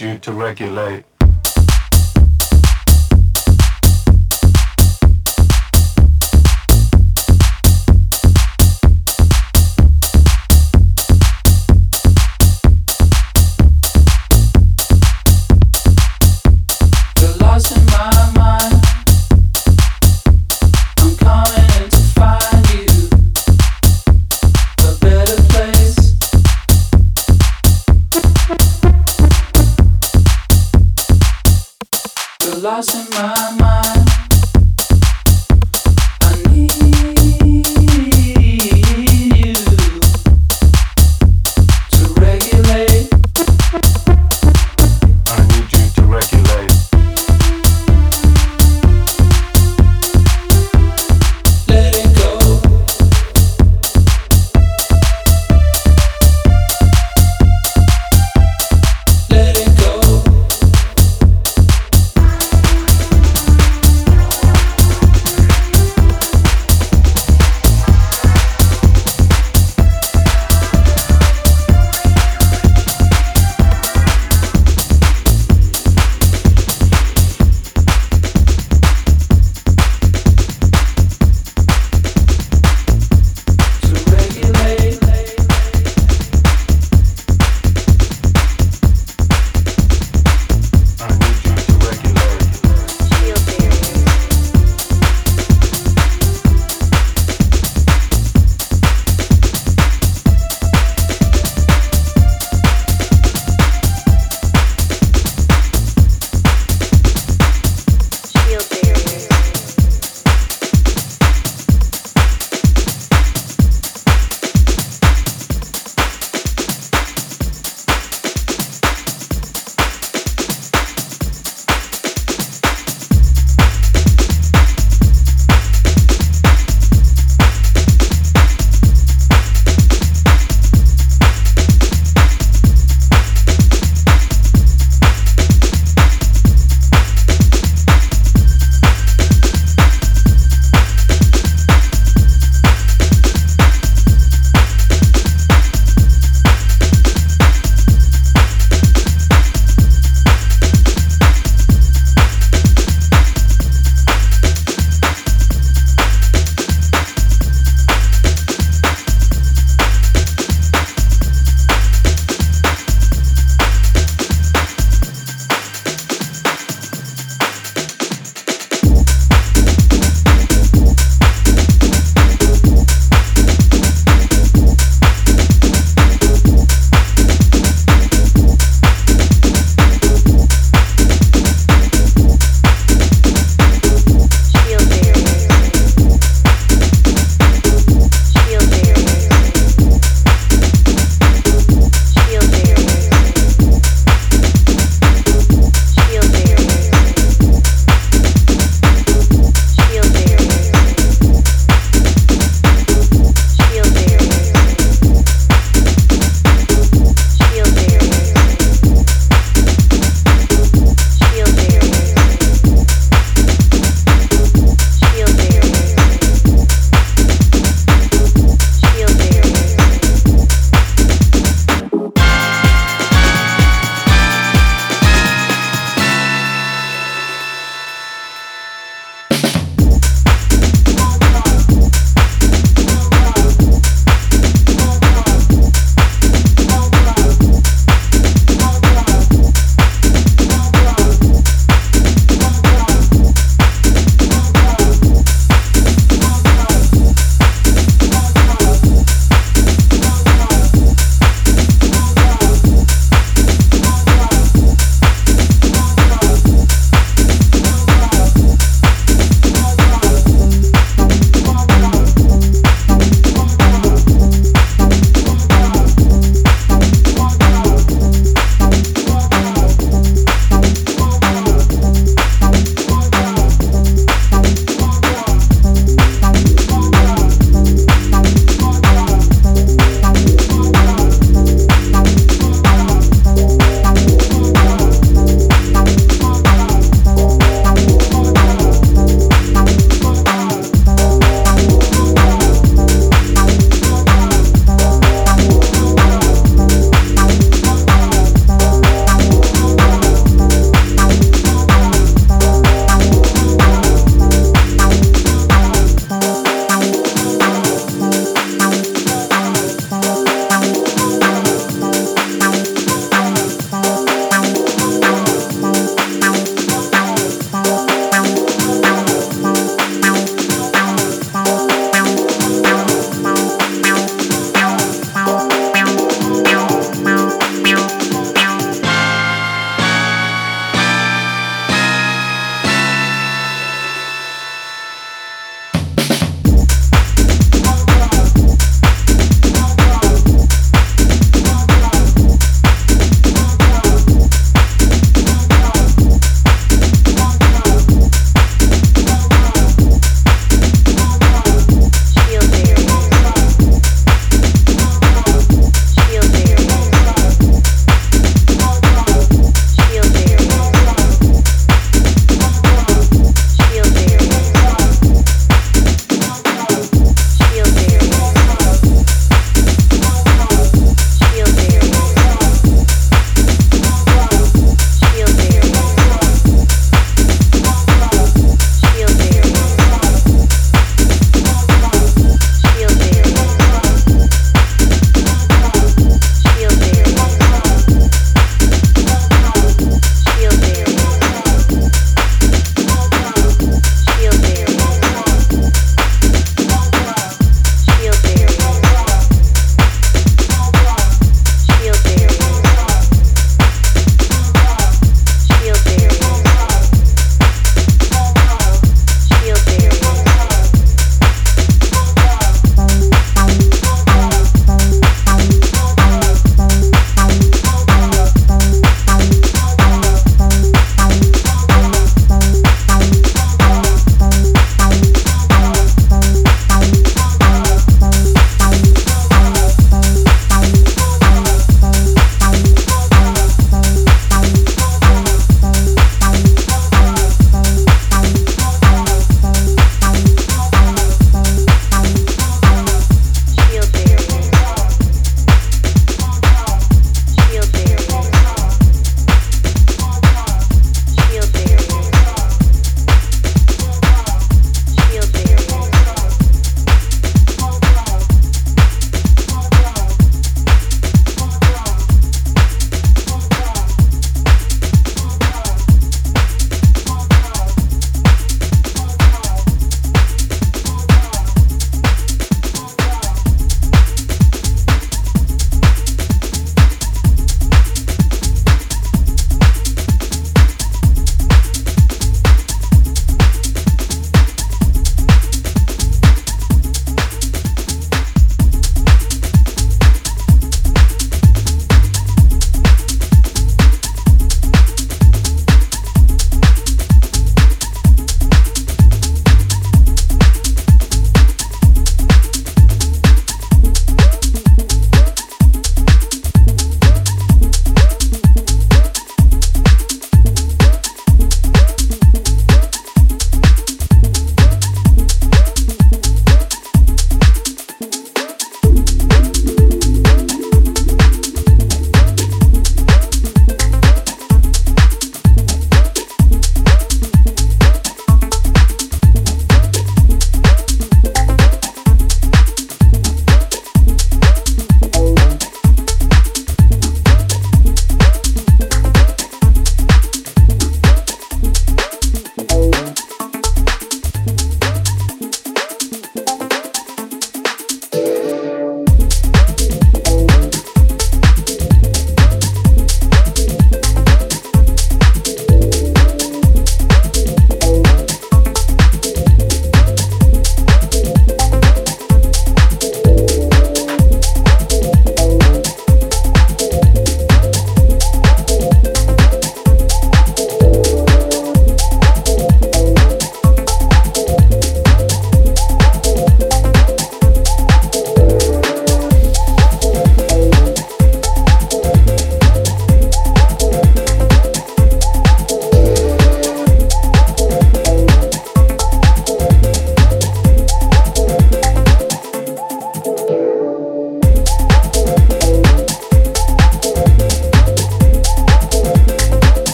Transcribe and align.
you 0.00 0.18
to 0.18 0.32
regulate. 0.32 1.09